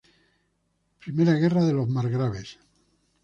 [0.99, 2.57] Primera Guerra de los Margraves